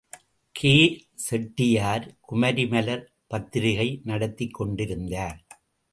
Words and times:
K. 0.51 0.71
Chettiar 1.15 2.17
Kumari 2.19 2.67
Malar 2.67 3.11
பத்திரிகை 3.27 4.01
நடத்திக் 4.03 4.53
கொண்டிருந்தார். 4.53 5.39